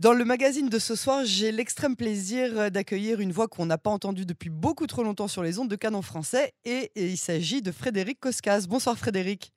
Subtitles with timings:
[0.00, 3.78] Dans le magazine de ce soir, j'ai l'extrême plaisir euh, d'accueillir une voix qu'on n'a
[3.78, 7.16] pas entendue depuis beaucoup trop longtemps sur les ondes de Canon français et, et il
[7.16, 8.66] s'agit de Frédéric Koskas.
[8.68, 9.52] Bonsoir Frédéric.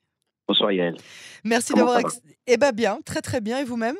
[0.48, 0.96] Bonsoir Yael.
[1.44, 2.00] Merci d'avoir...
[2.00, 3.60] ex- Eh ben bien, très très bien.
[3.60, 3.94] Et vous-même?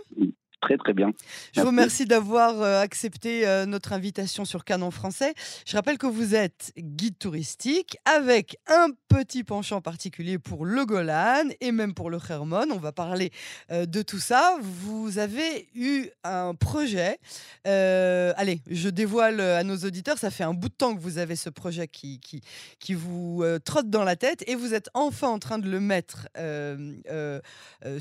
[0.62, 1.10] Très très bien.
[1.52, 1.66] Je vous Merci.
[1.66, 5.34] remercie d'avoir euh, accepté euh, notre invitation sur Canon français.
[5.66, 11.48] Je rappelle que vous êtes guide touristique avec un petit penchant particulier pour le Golan
[11.60, 12.66] et même pour le Hermon.
[12.72, 13.32] On va parler
[13.72, 14.56] euh, de tout ça.
[14.62, 17.18] Vous avez eu un projet.
[17.66, 21.18] euh, allez, je dévoile à nos auditeurs, ça fait un bout de temps que vous
[21.18, 22.40] avez ce projet qui, qui,
[22.78, 26.28] qui vous trotte dans la tête et vous êtes enfin en train de le mettre,
[26.38, 27.40] euh, euh,
[27.84, 27.98] euh,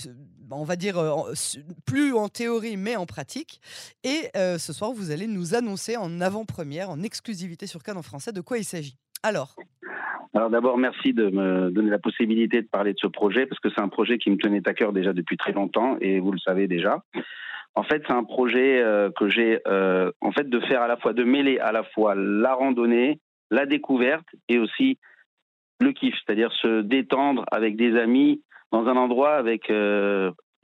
[0.52, 1.02] on va dire,
[1.86, 3.62] plus en théorie mais en pratique.
[4.04, 8.02] Et euh, ce soir, vous allez nous annoncer en avant-première, en exclusivité sur Cannes en
[8.02, 8.96] français, de quoi il s'agit.
[9.24, 9.55] Alors,
[10.34, 13.70] Alors d'abord, merci de me donner la possibilité de parler de ce projet parce que
[13.70, 16.40] c'est un projet qui me tenait à cœur déjà depuis très longtemps et vous le
[16.40, 17.04] savez déjà.
[17.76, 20.98] En fait, c'est un projet euh, que j'ai euh, en fait de faire à la
[20.98, 24.98] fois de mêler à la fois la randonnée, la découverte et aussi
[25.79, 29.70] le kiff, c'est-à-dire se détendre avec des amis dans un endroit avec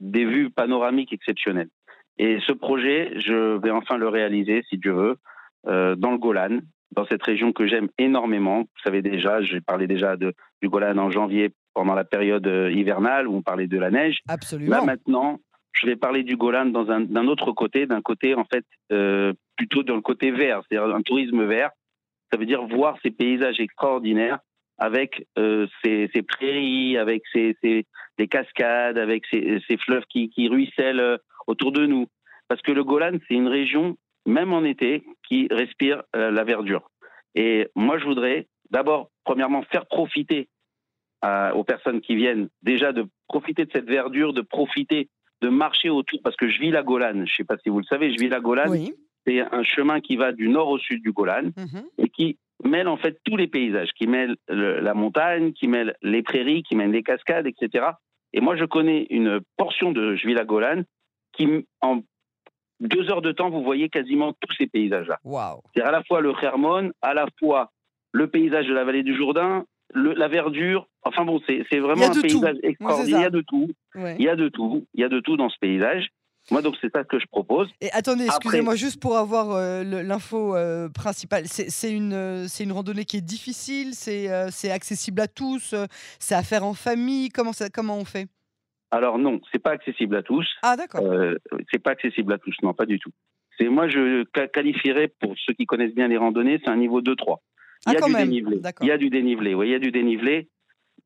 [0.00, 1.70] des vues panoramiques exceptionnelles.
[2.18, 5.16] Et ce projet, je vais enfin le réaliser, si Dieu veut,
[5.66, 6.58] euh, dans le Golan,
[6.92, 8.60] dans cette région que j'aime énormément.
[8.60, 12.72] Vous savez déjà, j'ai parlé déjà de, du Golan en janvier pendant la période euh,
[12.72, 14.18] hivernale où on parlait de la neige.
[14.26, 14.84] Là absolument.
[14.84, 15.40] maintenant,
[15.72, 19.32] je vais parler du Golan dans un d'un autre côté, d'un côté en fait euh,
[19.56, 21.70] plutôt dans le côté vert, c'est-à-dire un tourisme vert.
[22.32, 24.38] Ça veut dire voir ces paysages extraordinaires
[24.76, 27.86] avec euh, ces, ces prairies, avec ces, ces
[28.18, 31.16] les cascades, avec ces, ces fleuves qui, qui ruissellent euh,
[31.48, 32.06] autour de nous.
[32.46, 33.96] Parce que le Golan, c'est une région,
[34.26, 36.88] même en été, qui respire euh, la verdure.
[37.34, 40.48] Et moi, je voudrais d'abord, premièrement, faire profiter
[41.24, 45.08] euh, aux personnes qui viennent déjà de profiter de cette verdure, de profiter
[45.40, 47.12] de marcher autour, parce que je vis la Golan.
[47.14, 48.68] Je ne sais pas si vous le savez, je vis la Golan.
[48.68, 48.92] Oui.
[49.26, 51.82] C'est un chemin qui va du nord au sud du Golan Mhm.
[51.98, 55.94] et qui mêle en fait tous les paysages, qui mêle le- la montagne, qui mêle
[56.02, 57.86] les prairies, qui mêle les cascades, etc.
[58.32, 60.82] Et moi, je connais une portion de Je vis la Golan
[61.38, 62.00] qui, en
[62.80, 65.18] deux heures de temps, vous voyez quasiment tous ces paysages-là.
[65.74, 67.70] C'est à la fois le Hermon, à la fois
[68.12, 70.86] le paysage de la vallée du Jourdain, le- la verdure.
[71.02, 72.22] Enfin bon, c'est vraiment a un tout.
[72.22, 73.18] paysage c'est extraordinaire.
[73.18, 73.70] Il y a de tout.
[73.94, 74.16] Ouais.
[74.18, 74.86] Il y a de tout.
[74.94, 76.08] Il y a de tout dans ce paysage.
[76.50, 77.68] Moi, donc, c'est ça que je propose.
[77.82, 83.04] Et attendez, excusez-moi, juste pour avoir euh, l'info euh, principale, c'est une, euh, une randonnée
[83.04, 85.84] qui est difficile, c'est euh, accessible à tous, euh,
[86.18, 88.28] c'est à faire en famille, comment, ça, comment on fait?
[88.90, 90.46] Alors non, c'est pas accessible à tous.
[90.62, 91.34] Ah d'accord, Euh,
[91.70, 93.10] c'est pas accessible à tous, non, pas du tout.
[93.58, 97.38] C'est moi, je qualifierais pour ceux qui connaissent bien les randonnées, c'est un niveau 2-3.
[97.86, 98.60] Il Ah, y a du dénivelé.
[98.80, 99.54] Il y a du dénivelé.
[99.54, 100.48] Oui, il y a du dénivelé.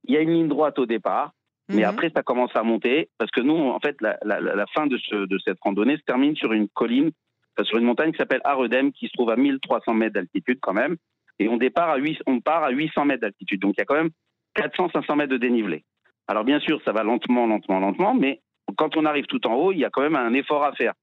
[0.05, 1.33] Il y a une ligne droite au départ,
[1.69, 1.85] mais Mhm.
[1.85, 4.97] après ça commence à monter parce que nous, en fait, la, la- la fin de,
[4.99, 7.11] ce- de cette randonnée se termine sur une colline,
[7.57, 10.73] enfin, sur une montagne qui s'appelle Aredem, qui se trouve à 1300 mètres d'altitude quand
[10.73, 10.97] même,
[11.39, 13.61] et on départ à 8, on part à 800 mètres d'altitude.
[13.61, 14.11] Donc il y a quand même
[14.57, 15.85] 400-500 mètres de dénivelé.
[16.29, 18.41] Alors bien sûr, ça va lentement, lentement, lentement, mais
[18.77, 20.95] quand on arrive tout en haut, il y a quand même un effort à faire.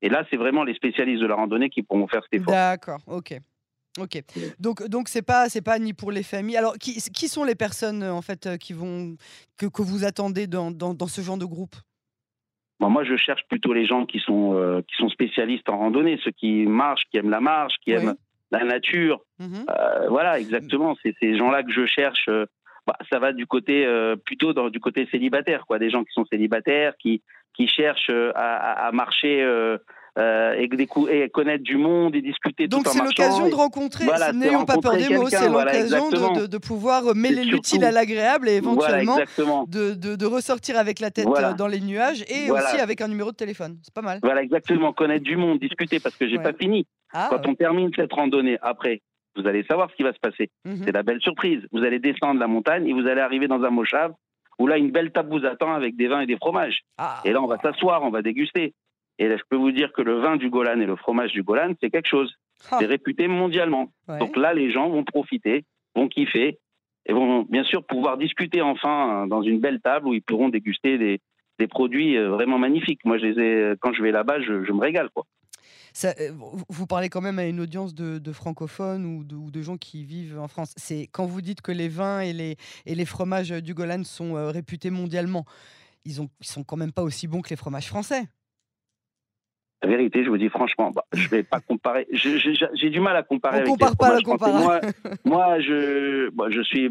[0.00, 2.52] Et là, c'est vraiment les spécialistes de la randonnée qui pourront faire cet effort.
[2.54, 3.38] D'accord, ok.
[4.00, 4.22] Ok.
[4.60, 6.56] Donc donc c'est pas c'est pas ni pour les familles.
[6.56, 9.16] Alors qui, qui sont les personnes en fait euh, qui vont
[9.56, 11.74] que, que vous attendez dans, dans, dans ce genre de groupe?
[12.78, 16.16] Bon, moi, je cherche plutôt les gens qui sont, euh, qui sont spécialistes en randonnée,
[16.22, 17.96] ceux qui marchent, qui aiment la marche, qui Oui.
[18.00, 18.14] aiment
[18.52, 19.20] la nature.
[19.40, 19.66] Mhm.
[19.68, 20.96] Euh, voilà, exactement.
[21.02, 22.26] C'est ces gens-là que je cherche.
[22.28, 22.46] euh,
[22.88, 25.78] bah, ça va du côté euh, plutôt dans, du côté célibataire, quoi.
[25.78, 27.22] Des gens qui sont célibataires, qui,
[27.54, 29.76] qui cherchent euh, à, marcher euh,
[30.18, 33.22] euh, et, connaître du monde et discuter Donc tout en c'est marchant.
[33.24, 36.32] l'occasion de rencontrer, Voilà, c'est n'ayons pas peur des mots, c'est l'occasion de, exactement.
[36.40, 39.16] de- de pouvoir mêler l'utile à l'agréable et éventuellement
[39.68, 43.30] de, de- de ressortir avec la tête dans les nuages et aussi avec un numéro
[43.30, 43.76] de téléphone.
[43.82, 44.18] C'est pas mal.
[44.22, 44.92] Voilà, exactement.
[44.92, 46.42] Connaître du monde, discuter, parce que j'ai Ouais.
[46.42, 46.86] pas fini.
[47.12, 49.02] Ah, Quand on termine cette randonnée, après,
[49.40, 50.50] vous allez savoir ce qui va se passer.
[50.64, 50.82] mhm.
[50.84, 51.66] C'est la belle surprise.
[51.72, 54.12] Vous allez descendre la montagne et vous allez arriver dans un mauchave
[54.58, 56.80] où là, une belle table vous attend avec des vins et des fromages.
[56.98, 57.20] Ah.
[57.24, 58.74] Et là, on va s'asseoir, on va déguster.
[59.18, 61.42] Et là, je peux vous dire que le vin du Golan et le fromage du
[61.42, 62.34] Golan, c'est quelque chose.
[62.70, 62.76] Ah.
[62.80, 63.88] C'est réputé mondialement.
[64.08, 64.18] Ouais.
[64.18, 65.64] Donc là, les gens vont profiter,
[65.94, 66.58] vont kiffer
[67.06, 70.48] et vont bien sûr pouvoir discuter enfin euh, dans une belle table où ils pourront
[70.48, 71.20] déguster des,
[71.58, 73.04] des produits euh, vraiment magnifiques.
[73.04, 75.08] Moi, je les ai, quand je vais là-bas, je, je me régale.
[75.10, 75.24] Quoi.
[76.04, 76.32] Euh,
[76.68, 80.48] vous- parlez quand même à une audience de, francophones ou de, gens qui vivent en
[80.48, 80.72] France.
[80.76, 82.56] C'est quand vous dites que les vins et les,
[82.86, 85.44] et les fromages du Golan sont euh, réputés mondialement,
[86.04, 88.28] ils, ont, ils sont quand même pas aussi bons que les fromages français.
[89.82, 92.08] La vérité, je vous dis franchement, bah, je vais pas comparer.
[92.10, 93.58] J'ai du mal à comparer.
[93.58, 94.64] On avec compare pas la comparaison.
[94.64, 94.80] Moi,
[95.24, 96.90] moi, je, bah, je suis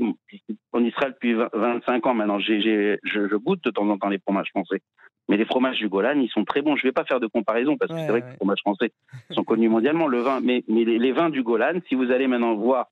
[0.71, 2.39] en Israël depuis 25 ans maintenant.
[2.39, 4.81] J je, je, goûte de temps en temps les fromages français.
[5.27, 6.77] Mais les fromages du Golan, ils sont très bons.
[6.77, 8.91] Je vais pas faire de comparaison parce que c'est vrai que les fromages français
[9.31, 10.07] sont connus mondialement.
[10.07, 12.87] Le vin, mais, mais les, les, vins du Golan, si vous allez maintenant voir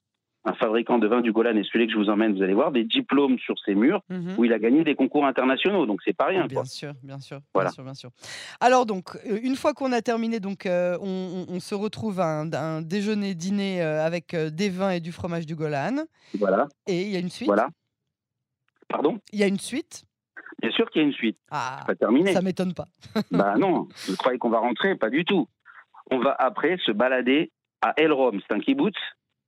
[0.45, 2.71] un fabricant de vin du Golan et celui que je vous emmène, vous allez voir
[2.71, 4.35] des diplômes sur ses murs mhm.
[4.37, 5.85] où il a gagné des concours internationaux.
[5.85, 6.45] Donc c'est pas rien.
[6.45, 7.71] Bien sûr, bien sûr, voilà.
[7.77, 8.11] bien sûr,
[8.59, 12.81] Alors donc euh, une fois qu'on a terminé, donc euh, on, se retrouve à un,
[12.81, 16.05] déjeuner dîner euh, avec des vins et du fromage du Golan.
[16.37, 16.67] Voilà.
[16.85, 17.47] Et il y a une suite?
[17.47, 17.69] Voilà.
[18.87, 19.19] Pardon?
[19.31, 20.03] Il y a une suite?
[20.61, 21.37] Bien sûr qu'il y a une suite.
[21.49, 22.33] Ah, pas terminé.
[22.33, 22.85] Ça m'étonne pas.
[23.31, 24.95] bah non, vous croyez qu'on va rentrer?
[24.95, 25.47] Pas du tout.
[26.11, 27.51] On va après se balader
[27.81, 28.95] à El Rom, c'est un kibbutz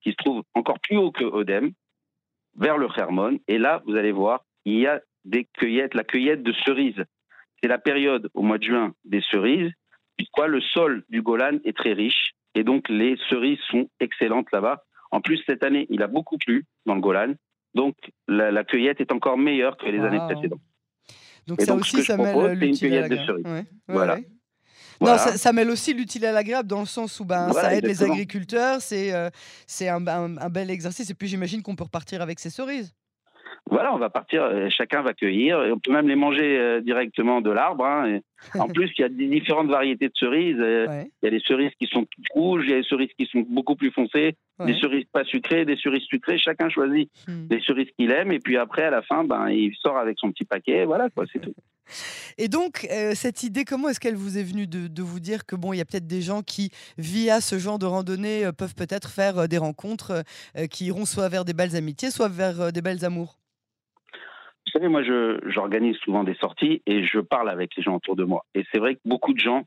[0.01, 1.71] qui se trouve encore plus haut que Odem,
[2.55, 3.39] vers le Hermon.
[3.47, 7.03] Et là, vous allez voir, il y a des cueillettes, la cueillette de cerises.
[7.61, 9.71] C'est la période au mois de juin des cerises,
[10.15, 14.83] puisque le sol du Golan est très riche et donc les cerises sont excellentes là-bas.
[15.11, 17.33] En plus, cette année, il a beaucoup plu dans le Golan,
[17.73, 17.95] donc
[18.27, 20.61] la, cueillette est encore meilleure que les années précédentes.
[21.47, 23.65] Donc ça aussi, ça mêle l'utile à de cerises.
[23.87, 24.17] voilà.
[25.01, 28.03] Non, ça, mêle aussi l'utile à l'agréable dans le sens où ben, ça aide les
[28.03, 29.29] agriculteurs, c'est euh,
[29.65, 31.09] c'est un, un, bel exercice.
[31.09, 32.93] Et puis j'imagine qu'on peut repartir avec ces cerises.
[33.69, 37.41] Voilà, on va partir, euh, chacun va cueillir, on peut même les manger euh, directement
[37.41, 37.85] de l'arbre.
[37.85, 38.19] Hein,
[38.57, 40.57] en plus, il y a différentes variétés de cerises.
[40.57, 43.41] Il y a des cerises qui sont rouges, il y a des cerises qui sont
[43.41, 46.37] beaucoup plus foncées, des cerises pas sucrées, des cerises sucrées.
[46.37, 47.47] Chacun choisit hmm.
[47.51, 50.31] les cerises qu'il aime, et puis après, à la fin, ben, il sort avec son
[50.31, 50.85] petit paquet.
[50.85, 51.53] Voilà, quoi, c'est tout.
[52.37, 55.55] Et donc, euh, cette idée, comment est-ce qu'elle vous est venue de, vous dire que
[55.55, 58.75] bon, il y a peut-être des gens qui, via ce genre de randonnée, euh, peuvent
[58.75, 60.23] peut-être faire euh, des rencontres
[60.71, 63.37] qui iront soit vers des belles amitiés, soit vers des belles amours?
[64.65, 65.01] Vous savez, moi,
[65.45, 68.45] j'organise souvent des sorties et je parle avec les gens autour de moi.
[68.53, 69.63] Et c'est vrai que beaucoup de gens,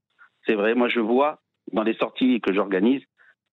[0.46, 1.40] c'est vrai, moi, je vois
[1.72, 3.02] dans les sorties que j'organise,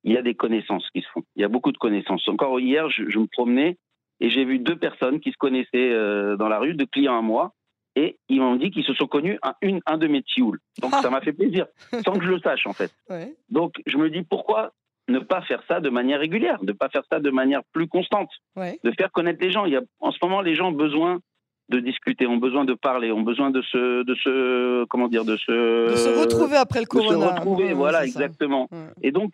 [0.04, 1.24] il y a des connaissances qui se font.
[1.36, 2.28] Il y a beaucoup de connaissances.
[2.28, 3.78] Encore hier, je, me promenais
[4.20, 5.92] et j'ai vu deux personnes qui se connaissaient
[6.38, 7.54] dans la rue, deux clients à moi
[7.98, 10.60] et ils m'ont dit qu'ils se sont connus à une, un de mes tioul.
[10.80, 11.66] Donc ça m'a fait plaisir,
[12.06, 12.92] sans que je le sache en fait.
[13.50, 14.72] Donc je me dis pourquoi
[15.08, 18.30] ne pas faire ça de manière régulière, ne pas faire ça de manière plus constante,
[18.56, 19.66] de faire connaître les gens.
[19.66, 21.20] Il y a, en ce moment, les gens ont besoin
[21.70, 25.36] de discuter, ont besoin de parler, ont besoin de se, de se, comment dire, de
[25.38, 27.16] se, de se retrouver après le corona.
[27.16, 28.70] De se retrouver, voilà, exactement.
[29.02, 29.34] Et donc,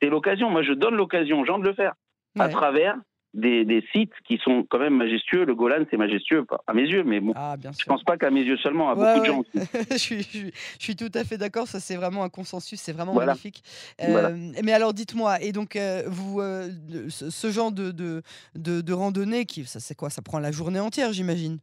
[0.00, 0.50] c'est l'occasion.
[0.50, 1.94] Moi, je donne l'occasion aux gens de le faire
[2.38, 2.96] à travers
[3.34, 5.44] des, sites qui sont quand même majestueux.
[5.44, 8.42] Le Golan, c'est majestueux à mes yeux, mais bon, ah, je pense pas qu'à mes
[8.42, 9.50] yeux seulement, à beaucoup de gens aussi.
[9.90, 13.62] je, suis, tout à fait d'accord, ça c'est vraiment un consensus, c'est vraiment magnifique.
[14.02, 16.68] Euh, mais alors dites-moi, et donc euh, vous, euh,
[17.08, 18.22] ce genre de, de,
[18.54, 20.10] de, randonnée, qui, ça c'est quoi?
[20.10, 21.58] Ça prend la journée entière, j'imagine.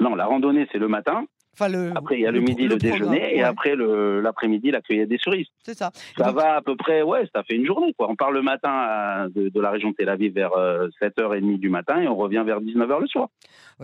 [0.00, 1.26] Non, la randonnée c'est le matin
[1.60, 5.46] après, il y a le, midi, le, déjeuner, et après, l'après-midi, la cueillette des cerises.
[5.62, 5.90] C'est ça.
[6.16, 7.94] Ça va à peu près, ouais, ça fait une journée.
[7.96, 8.10] Quoi.
[8.10, 12.00] On part le matin de, la région de Tel Aviv vers 7h30 euh, du matin
[12.00, 13.28] et on revient vers 19h le soir.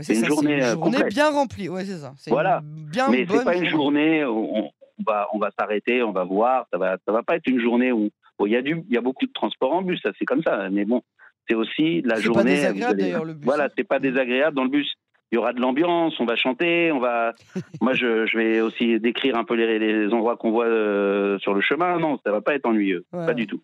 [0.01, 2.13] c'est une, journée, une journée bien remplie, ouais, c'est ça.
[2.27, 2.61] Voilà.
[2.65, 4.71] Bien Mais c'est pas une journée où on,
[5.07, 6.67] va, on va s'arrêter, on va voir.
[6.73, 8.11] Ça va, ça va pas être une journée où
[8.47, 10.69] il y, a du, y a beaucoup de transport en bus, ça c'est comme ça.
[10.71, 11.03] Mais bon,
[11.49, 12.57] c'est aussi la journée.
[12.57, 13.45] C'est pas désagréable d'ailleurs le bus.
[13.45, 14.91] Voilà, c'est pas désagréable dans le bus
[15.31, 17.35] il y aura de l'ambiance, on va chanter, on va.
[17.81, 21.55] Moi, je, je, vais aussi décrire un peu les, les endroits qu'on voit euh, sur
[21.55, 21.99] le chemin.
[21.99, 23.63] Non, ça va pas être ennuyeux, pas du tout.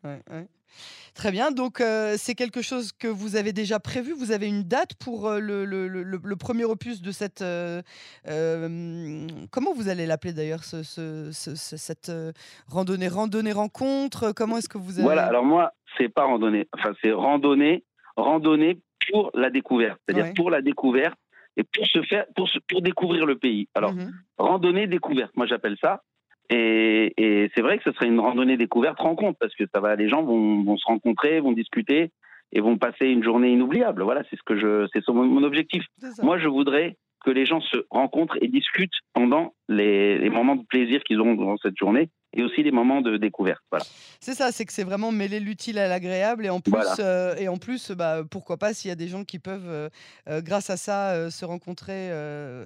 [1.15, 1.51] Très bien.
[1.51, 4.13] Donc, euh, c'est quelque chose que vous avez déjà prévu.
[4.13, 7.43] Vous avez une date pour euh, le, le, le, premier opus de cette.
[9.51, 12.13] comment vous allez l'appeler d'ailleurs, ce, ce, cette
[12.69, 14.33] randonnée, randonnée rencontre?
[14.33, 15.05] Comment est-ce que vous avez...
[15.05, 15.25] Voilà.
[15.25, 16.69] Alors moi, c'est pas randonnée.
[16.77, 17.83] Enfin, c'est randonnée,
[18.17, 18.79] randonnée
[19.11, 19.99] pour la découverte.
[20.07, 21.17] C'est-à-dire pour la découverte
[21.57, 23.69] et pour se faire, pour, pour découvrir le pays.
[23.75, 24.13] Alors, mhm.
[24.39, 26.03] randonnée découverte, moi j'appelle ça.
[26.49, 29.97] Et, et c'est vrai que ce serait une randonnée découverte rencontre parce que ça va,
[29.97, 32.13] les gens vont, vont, se rencontrer, vont discuter
[32.53, 34.03] et vont passer une journée inoubliable.
[34.03, 35.85] Voilà, c'est ce que je, c'est mon, mon objectif.
[36.23, 40.65] Moi, je voudrais que les gens se rencontrent et discutent pendant les, les moments de
[40.65, 43.63] plaisir qu'ils auront dans cette journée et aussi les moments de découverte.
[43.71, 43.85] Voilà.
[44.21, 47.49] C'est ça, c'est que c'est vraiment mêler l'utile à l'agréable et en plus, euh, et
[47.49, 49.89] en plus bah, pourquoi pas s'il y a des gens qui peuvent, euh,
[50.29, 52.11] euh, grâce à ça, se rencontrer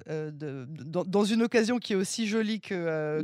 [0.05, 3.21] de, dans, une occasion qui est aussi jolie que,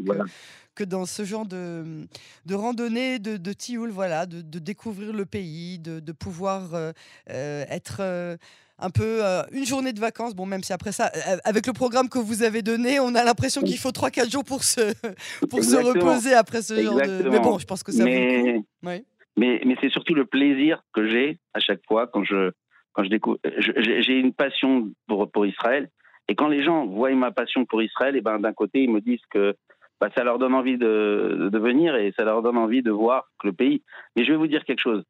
[0.74, 2.08] que, dans ce genre de,
[2.46, 6.94] de randonnée de, de Tioul, voilà, de, découvrir le pays, de, pouvoir
[7.28, 8.38] être
[8.80, 10.36] un peu euh, une journée de vacances.
[10.36, 13.24] Bon, même si après ça, euh, avec le programme que vous avez donné, on a
[13.24, 14.94] l'impression qu'il faut 3-4 jours pour se,
[15.50, 17.30] pour se reposer après ce genre de.
[17.30, 19.04] Mais bon, je pense que ça mais, Mais,
[19.36, 22.52] mais c'est surtout le plaisir que j'ai à chaque fois quand je,
[22.94, 23.38] quand je découvre.
[23.46, 25.90] J'ai une passion pour, pour Israël.
[26.30, 29.00] Et quand les gens voient ma passion pour Israël, et ben d'un côté, ils me
[29.00, 29.56] disent que
[30.02, 33.30] bah, ça leur donne envie de, de venir et ça leur donne envie de voir
[33.44, 33.82] le pays.
[34.16, 35.04] Mais je vais vous dire quelque chose.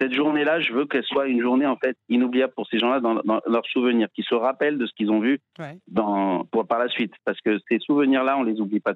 [0.00, 3.16] Cette journée-là, je veux qu'elle soit une journée en fait inoubliable pour ces gens-là dans,
[3.16, 5.78] dans leurs souvenirs, qu'ils se rappellent de ce qu'ils ont vu Ouais.
[5.88, 7.12] dans, pour, par la suite.
[7.24, 8.94] Parce que ces souvenirs-là, on les oublie pas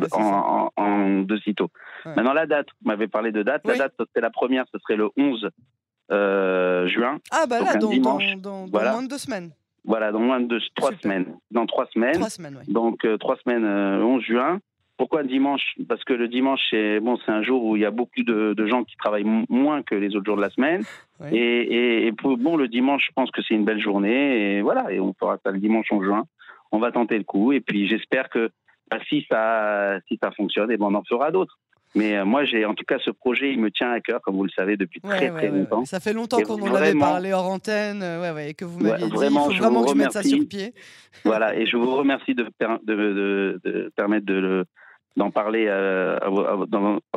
[0.00, 1.70] Ouais, en, en, en de sitôt.
[2.04, 2.14] Ouais.
[2.14, 3.62] Maintenant, la date, vous m'avez parlé de date.
[3.64, 3.72] Oui.
[3.72, 5.48] La date, c'est la première, ce serait le 11
[6.12, 7.18] euh, juin.
[7.32, 8.24] Ah bah Donc, là, dans, dimanche.
[8.36, 8.92] dans- dans- dans Voilà.
[8.92, 9.50] moins de deux semaines.
[9.84, 11.02] Voilà, dans moins de deux, trois Super.
[11.02, 11.36] semaines.
[11.50, 12.12] Dans trois semaines.
[12.14, 12.72] Trois semaines, oui.
[12.72, 14.60] Donc euh, trois semaines, euh, 11 juin.
[14.98, 15.62] Pourquoi dimanche?
[15.88, 18.52] Parce que le dimanche, c'est bon, c'est un jour où il y a beaucoup de,
[18.54, 20.82] de gens qui travaillent moins que les autres jours de la semaine.
[21.32, 24.56] Et, et, et pour, bon, le dimanche, je pense que c'est une belle journée.
[24.56, 26.24] Et voilà, et on fera ça le dimanche 11 juin.
[26.72, 27.52] On va tenter le coup.
[27.52, 28.50] Et puis j'espère que
[28.90, 31.58] bah, si ça si ça fonctionne, et ben on en fera d'autres.
[31.94, 34.36] Mais euh, moi, j'ai en tout cas ce projet, il me tient à cœur, comme
[34.36, 35.78] vous le savez, depuis Ouais, très ouais, très longtemps.
[35.80, 35.86] ouais.
[35.86, 38.78] Ça fait longtemps qu'on en avait parlé hors antenne, euh, ouais, ouais, et que vous
[38.80, 40.74] m'aviez dit, vraiment, il faut vraiment que je mette ça sur pied.
[41.24, 44.64] Voilà, et je vous remercie de, per- de, de- de permettre de le-
[45.16, 46.28] d'en parler euh, à,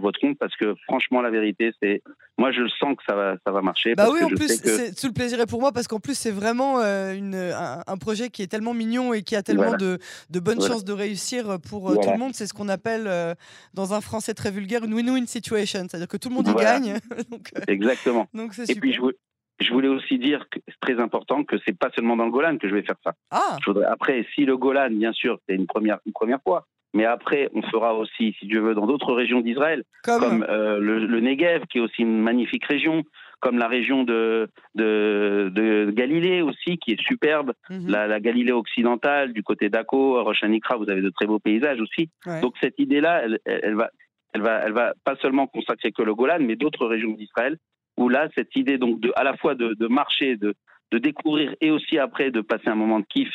[0.01, 2.01] votre compte parce que franchement, la vérité, c'est.
[2.39, 3.93] Moi, je le sens que ça va, ça va marcher.
[3.93, 5.87] Bah parce oui, que en je plus, que- tout le plaisir est pour moi parce
[5.87, 9.35] qu'en plus, c'est vraiment euh, une, un, un projet qui est tellement mignon et qui
[9.35, 9.77] a tellement Voilà.
[9.77, 9.99] de,
[10.31, 10.73] de bonnes Voilà.
[10.73, 12.13] chances de réussir pour euh, tout Voilà.
[12.13, 12.33] le monde.
[12.33, 13.35] C'est ce qu'on appelle, euh,
[13.75, 15.81] dans un français très vulgaire, une win-win situation.
[15.87, 16.95] C'est-à-dire que tout le monde y gagne.
[17.29, 18.27] donc, euh, Exactement.
[18.33, 18.81] donc c'est Et super.
[18.81, 19.11] puis, je, vou-
[19.59, 22.57] je voulais aussi dire que c'est très important que c'est pas seulement dans le Golan
[22.57, 23.13] que je vais faire ça.
[23.29, 26.65] Ah, Je voudrais- après, si le Golan, bien sûr, c'est une première, une première fois.
[26.93, 30.19] Mais après, on fera aussi, si Dieu veut, dans d'autres régions d'Israël, comme.
[30.21, 33.03] comme euh, le, le Negev, qui est aussi une magnifique région,
[33.39, 37.87] comme la région de, de, de Galilée aussi, qui est superbe, Mhm.
[37.89, 41.79] la, la Galilée occidentale, du côté d'Akko, Rosh Hanikra, vous avez de très beaux paysages
[41.79, 42.09] aussi.
[42.25, 42.41] Ouais.
[42.41, 43.89] Donc cette idée-là, elle, elle, elle va,
[44.33, 47.57] elle, va, elle va pas seulement consacrer que le Golan, mais d'autres régions d'Israël,
[47.97, 50.53] où là, cette idée donc de, à la fois de, de marcher, de,
[50.91, 53.29] de découvrir, et aussi après de passer un moment de kiff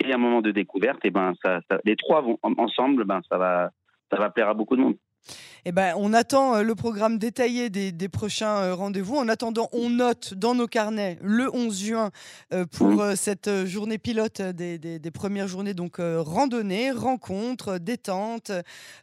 [0.00, 3.38] et un moment de découverte, et ben ça, les trois vont en- ensemble, ben ça
[3.38, 3.70] va,
[4.10, 4.96] ça va plaire à beaucoup de monde.
[5.64, 9.16] Eh ben, on attend euh, le programme détaillé des, des prochains euh, rendez-vous.
[9.16, 12.10] En attendant, on note dans nos carnets le 11 juin
[12.54, 18.50] euh, pour cette journée pilote des, des- des premières journées, donc randonnée, rencontre, détente,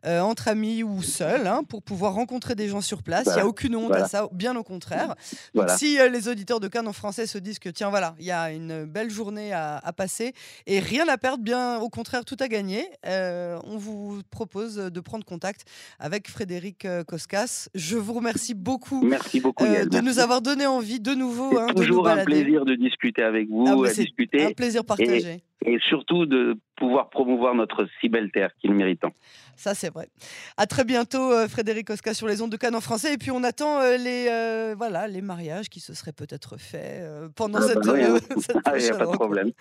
[0.06, 3.24] euh, entre amis ou seul, hein, pour pouvoir rencontrer des gens sur place.
[3.26, 3.48] Il n'y a Voilà.
[3.48, 4.06] aucune honte Voilà.
[4.06, 5.08] à ça, bien au contraire.
[5.10, 5.16] Donc,
[5.54, 5.78] Voilà.
[5.78, 8.32] si euh, les auditeurs de Cannes en français se disent que tiens voilà, il y
[8.32, 10.34] a une belle journée à, à passer
[10.68, 15.00] et rien à perdre, bien au contraire tout à gagner, euh, on vous propose de
[15.00, 15.66] prendre contact
[16.00, 17.68] avec Frédéric euh, Koskas.
[17.76, 19.90] Je vous remercie beaucoup Merci beaucoup, euh, Yael.
[19.90, 22.76] de nous avoir donné envie de nouveau C'est hein, de nous toujours un plaisir de
[22.76, 24.44] discuter avec vous, Ah, à discuter.
[24.46, 25.44] Un plaisir partagé.
[25.66, 29.12] et surtout de pouvoir promouvoir notre si belle terre qui nous méritons.
[29.58, 30.10] Ça, c'est vrai.
[30.58, 33.14] À très bientôt, euh, Frédéric Koskas, sur les ondes de Cannes en français.
[33.14, 37.04] Et puis, on attend les, euh, voilà, les mariages qui se seraient peut-être faits
[37.36, 38.20] pendant Ah, cette, bah euh, hein.
[38.36, 39.52] Il n'y a prochaine pas de problème.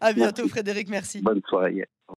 [0.00, 0.88] À bientôt, Frédéric.
[0.90, 1.22] Merci.
[1.22, 1.86] Bonne soirée.